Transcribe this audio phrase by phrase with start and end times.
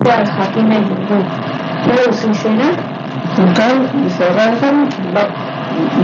[0.00, 1.18] Bai, jakin nahi dugu.
[1.84, 2.68] Zer duzu izena?
[3.36, 3.76] Junkal,
[4.06, 5.22] izarragan, ba,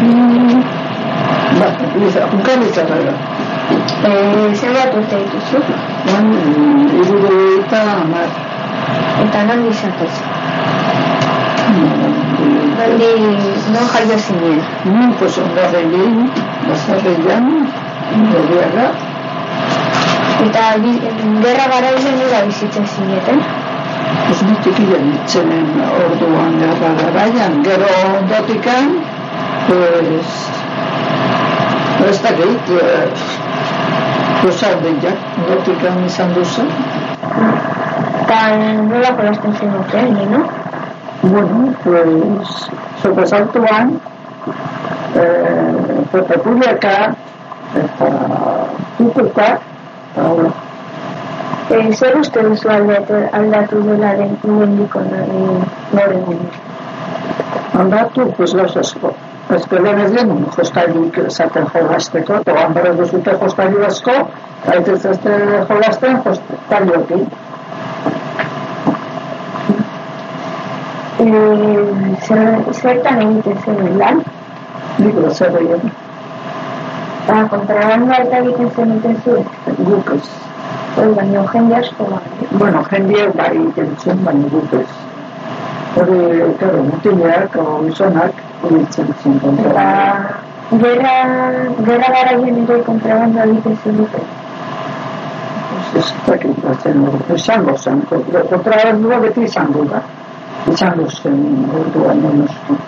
[0.00, 0.10] bi,
[1.60, 1.68] ba,
[2.08, 2.58] iza, junkal.
[4.04, 5.60] Eh, zer bat urte dituzu?
[6.12, 6.26] Oan,
[7.00, 8.28] irure eta amar.
[9.24, 10.14] Eta non izatez?
[12.78, 13.10] Nandi,
[13.72, 14.60] non jaio zinen?
[14.84, 16.30] Ni, pues, ondarregin,
[16.68, 17.50] basarrean,
[18.14, 18.88] ondarreaga,
[20.44, 21.00] Eta bi-
[21.42, 23.38] gerra garailen nora bizitzen zineten?
[24.26, 25.68] Pues, nitik ilan itzenen
[26.04, 28.98] orduan gerra garaian, gero ondotikan,
[29.68, 30.32] pues,
[32.08, 33.08] ez dakit, eh,
[34.42, 36.68] pues, aldeia, ondotikan izan duzen.
[38.24, 38.40] Eta
[38.88, 40.44] nola jolasten zenuten, ni, no?
[41.22, 42.70] Bueno, pues
[43.02, 44.00] sobresaltuan,
[45.14, 47.14] eh, Pepepuliaka,
[47.74, 48.10] eta
[48.98, 49.48] Tukuka,
[50.12, 50.63] eta
[51.70, 56.42] Eh, zer uste duzu aldatu, aldatu dela den nendiko noren
[57.74, 59.14] Andatu, pues los asko.
[59.54, 64.12] Ez que lehen ez den jostailik esaten jolasteko, eta ganbara duzute jostailu asko,
[64.74, 65.18] eta ez ez
[65.68, 67.26] jolasten jostaliokin.
[71.24, 74.24] Eh, zer, zertan egiten zen lan?
[74.98, 75.92] Digo, zer egin,
[77.24, 79.46] Eta kontrabanda eta egiten zenuten zuen?
[79.78, 80.53] guk ez.
[80.96, 82.48] Hoi, baina jende asko bai.
[82.58, 84.90] Bueno, jendeak bai egiten baina guk ez.
[85.98, 86.18] Hori,
[86.60, 89.86] claro, mutileak, o gizonak, ibiltzen zen Eta kontra.
[90.82, 91.14] gerra,
[91.88, 94.32] gerra garaien ere kontrabanda egiten zenuten.
[95.98, 100.02] Ez dakit batzen hori, izango zen, kontrabandua beti izango da.
[100.72, 101.40] Izango zen
[101.80, 102.78] orduan nonostu.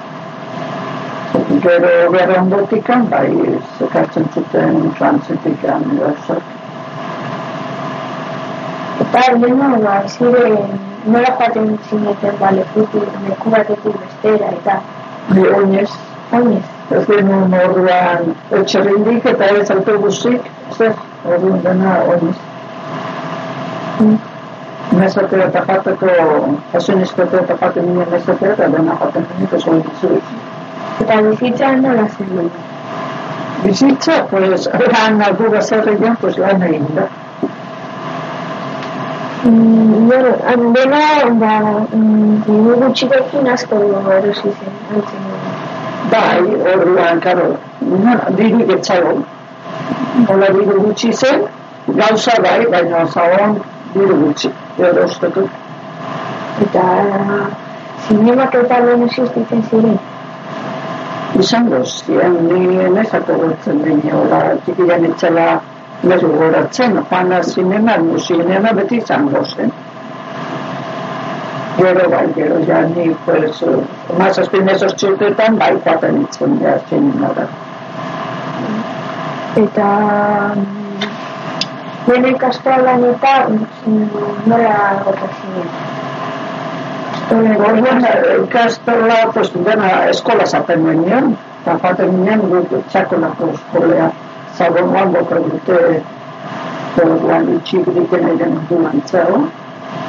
[1.66, 3.32] Gero gero ondotikan, bai,
[3.78, 6.55] zekartzen zuten frantzetikan gauzak.
[9.00, 10.44] Eta leheno, ba, zire
[11.06, 14.80] nola joaten zineten ba, lekutik, leku batetik bestera, eta
[15.28, 15.90] Ni oinez,
[16.32, 16.64] oinez.
[16.96, 18.28] ez genuen orduan
[18.60, 20.44] etxerrindik eta ez autobusik,
[20.76, 22.36] zer, orduan dena oinez.
[24.96, 26.12] Mesotera eta jateko,
[26.80, 30.22] asunizkotea eta jaten nire mesotera eta dena jaten nire oso oinez.
[31.04, 32.50] Eta bizitzan nola zen
[33.64, 37.08] Bizitza, pues, lan aldu bazarrean, pues, lan egin da.
[39.46, 41.00] Mm, bueno, dena,
[41.38, 43.76] ba, mm, diru gutxikekin asko
[44.14, 45.22] erosi zen, altzen.
[46.10, 46.42] Bai,
[46.72, 47.44] orduan, karo,
[48.38, 49.12] diru getzago.
[50.28, 51.46] Hola diru gutxi zen,
[51.86, 53.60] gauza bai, baina zaon
[53.94, 54.50] diru gutxi.
[54.78, 55.46] Erosteko.
[56.66, 56.84] Eta
[58.08, 59.98] zinemak eta lehen existitzen ziren.
[61.38, 65.48] Izango ziren, ni enezako gotzen dine, hola, txikian itxela
[66.06, 69.72] mezu goratzen, joan zinema, musinema beti izango zen.
[71.76, 73.62] Gero bai, gero ja ni, pues,
[74.18, 77.44] mazazpin esos txurtetan, bai, joaten itzen ja zinemara.
[79.60, 79.88] Eta
[80.54, 81.10] mm,
[82.06, 84.08] bere ikastolan eta mm,
[84.46, 85.68] nola gota zinen.
[87.36, 88.04] Orduan,
[88.44, 94.12] ikastola, pues, dena eskola zaten nuen, eta joaten nuen guk txakolako eskolea,
[94.56, 95.80] zagonuan boka dute,
[97.02, 99.42] orduan itxik diken egin duan zero,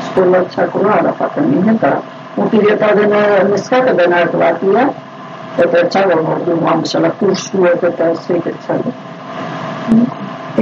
[0.04, 1.92] eskola txakola ara joaten nuen, eta
[2.38, 4.88] mutileta dena neskak dena batia,
[5.66, 8.94] eta txagon orduan bezala kursuek eta zeik etxago.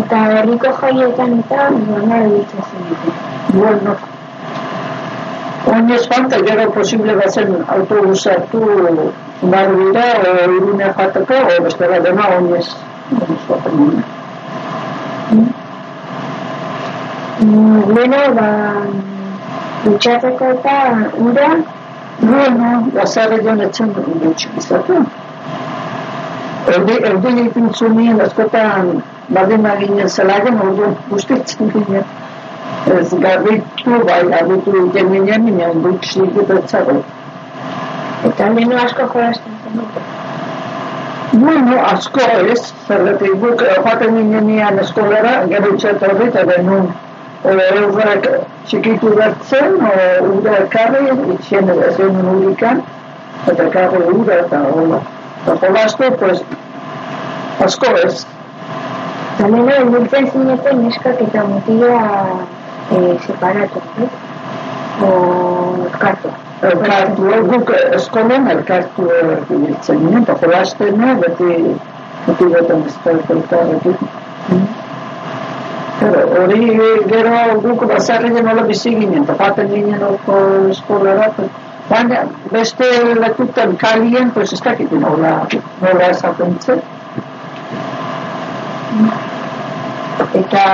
[0.01, 3.13] Eta herriko jaietan eta nola egitzen zen.
[3.53, 3.95] Bueno,
[5.73, 8.65] oinez falta gero posible bazen autobusa hartu
[9.53, 12.67] barbira o irune joateko, o bestela dena oinez.
[17.95, 18.49] Leno, ba,
[19.85, 20.77] dutxatzeko eta
[21.29, 21.49] ura,
[22.19, 25.01] Bueno, bazarre joan etxen gutxi izatu.
[26.73, 28.91] Erdi, erdi egiten zunien askotan
[29.37, 32.05] badin ginen zelagen, ordu guztitzen ginen.
[32.95, 37.03] Ez garbitu, bai, garbitu egiten ginen, ginen gutxi egitetzago.
[38.27, 40.24] eta leno asko jolasten zenuten.
[41.35, 46.93] Bueno, asko ez, zergatik guk eh, joaten ginenean eskolara, gero itxeta hori, eta denun
[47.53, 48.29] eurrak
[48.69, 49.75] txikitu bertzen,
[50.29, 51.01] ura ekarri,
[51.33, 51.67] itxien
[51.97, 52.79] genuen urikan,
[53.51, 55.01] eta ekarri ura eta hola.
[55.41, 56.41] Eta jolastu, pues,
[57.67, 58.15] asko ez.
[59.33, 61.99] Eta leno, ibiltzen zineten neskak eta mutila
[62.95, 64.09] e, separatu, eh?
[65.03, 65.13] O
[65.89, 66.31] elkartu.
[66.65, 71.57] Elkartu, guk eskolen elkartu ibiltzen ginen, eta jolasten, eh, beti,
[72.27, 73.97] beti betan ez da elkarrekin.
[76.39, 76.79] hori
[77.11, 80.39] gero guk bazarri nola bizi ginen, eta paten ginen oko
[80.71, 81.29] eskolara,
[81.89, 82.89] baina beste
[83.19, 85.35] lekutan kalien, pues ez dakit nola,
[85.81, 86.81] nola esaten zen.
[90.41, 90.65] Eta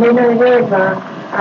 [0.00, 0.82] leheno ere, ba,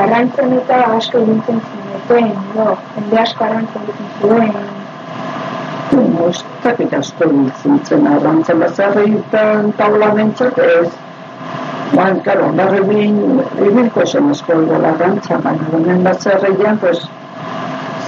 [0.04, 1.62] arrantzen eta asko dintzen
[2.08, 4.54] zineten, no, jende asko arrantzen dintzen zuen.
[5.92, 9.44] No, ez dakit asko dintzen zen arrantzen bazarri eta
[9.78, 10.90] taula mentzat ez.
[11.94, 17.08] Baina, claro, barri bin, ibilko zen asko la arrantza, baina hemen bazarrian, pues,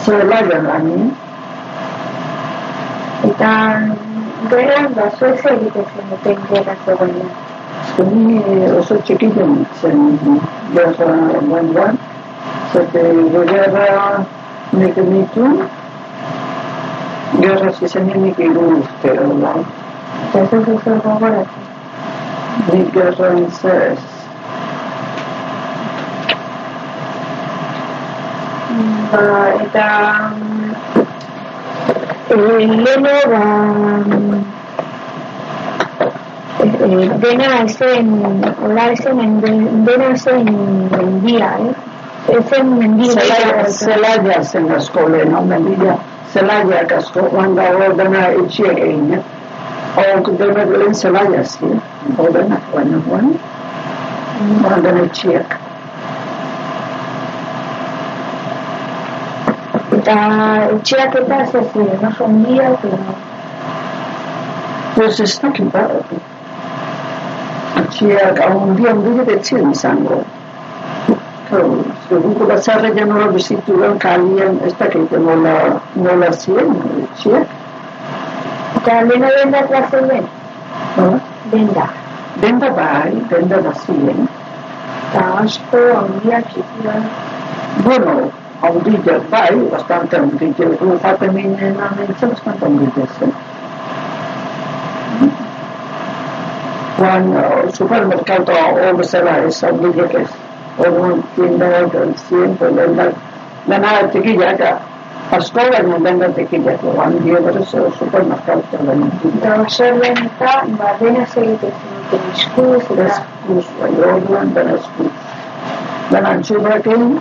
[0.03, 1.11] zelaian lani.
[3.29, 3.53] Eta
[4.51, 7.31] geran, ba, zuez egiten zenuten gerra zegoenean.
[7.95, 8.43] Zuni
[8.77, 9.47] oso txikito
[9.81, 10.39] zen
[10.75, 11.15] gerra
[11.47, 11.98] guan zete
[12.73, 14.25] gerra
[14.71, 15.65] nik emitu,
[17.41, 19.53] gerra zizenin nik iru uste, hola.
[20.33, 21.63] Eta ez dut zer gogoratzen.
[22.71, 23.99] Nik gerra inzez.
[29.11, 29.87] Ba, eta
[32.29, 33.45] e, leheno, ba,
[36.61, 38.13] e, dena zen,
[38.61, 39.39] hola zen,
[39.85, 40.15] dena
[42.27, 42.35] zen mendia, eh?
[42.39, 43.11] Ezen mendia.
[43.11, 45.41] Zelaia, zelaia zen asko lehen, no?
[45.41, 45.97] mendia,
[46.33, 49.23] zelaia asko, guan dago dena etxie egin, eh?
[49.97, 51.71] O, dena lehen zelaia zi,
[52.17, 53.33] o dena, guan, guan,
[54.63, 55.57] guan dena etxiek.
[59.99, 60.17] Eta
[60.75, 63.17] etxeak eta ez ziren, oso ondia, pero...
[64.95, 65.87] Pues ez dakit ba,
[67.83, 68.93] etxeak, hau dia
[72.11, 72.39] ondia etxien izango.
[72.39, 77.47] Claro, segundo batzarra ja nola bizitu den kalien, ez dakit nola, nola ziren, etxeak.
[78.77, 80.27] Eta leheno denda klaseien,
[80.97, 81.19] Nola?
[81.51, 81.89] denda.
[82.41, 84.27] Denda bai, denda bazien.
[85.09, 87.03] Eta asko ondia txikia.
[87.83, 93.33] Bueno, audilla bai, bastante audilla, gu fate minen amenza bastante audilla zen.
[96.97, 100.48] Juan, uh, supermercado o bezala ez, audilla que ez.
[100.79, 103.09] Orduan, tienda del siempre, denda,
[103.67, 104.61] dena tekillak,
[105.37, 107.67] asko baino denda tekillak, oan dio berez
[107.97, 109.09] supermercado dena.
[109.31, 115.11] Eta zer lehen eta, ba, dena segiten zenuten eskuz, eta Eskuz, bai, orduan dena eskuz.
[116.11, 117.19] Dena antxurrakin,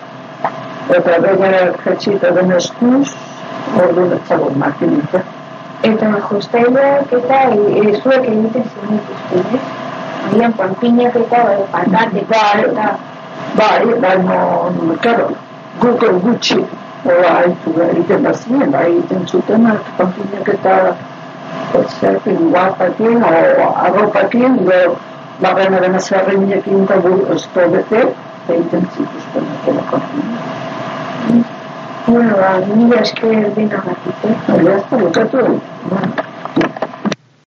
[1.01, 3.17] eta bere jetxita den eskuz,
[3.83, 5.25] orduan ez zago makinita.
[5.83, 9.61] eta jostaileak eta e, zuek egiten zenituzten, ez?
[10.29, 12.65] Agian panpinak eta e, patatek Bai.
[12.65, 12.89] eta
[13.57, 14.39] Bai, baina,
[15.03, 15.31] karo,
[15.81, 16.59] guk gutxi,
[17.05, 20.75] oa, haitu egiten da ziren, bai, egiten zutenak, panpinak eta
[22.01, 24.97] zerkin guapakin, o arropakin, do,
[25.41, 27.17] bagena dena zerreinekin eta bu,
[27.75, 28.07] bete,
[28.49, 29.51] egiten zituzten,
[29.91, 31.45] panpinak.
[32.07, 34.37] bueno, ba, esker denagatik, eh?
[34.49, 35.61] Hori, ez da, bukatu,
[35.91, 36.28] bueno.